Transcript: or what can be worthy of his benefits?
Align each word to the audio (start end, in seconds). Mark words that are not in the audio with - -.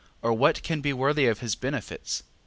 or 0.23 0.33
what 0.33 0.63
can 0.63 0.81
be 0.81 0.91
worthy 0.91 1.27
of 1.27 1.41
his 1.41 1.53
benefits? 1.53 2.23